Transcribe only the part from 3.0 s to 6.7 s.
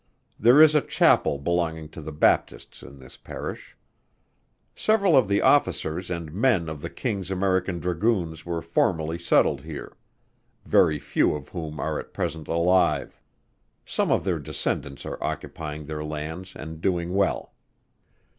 Parish. Several of the officers and men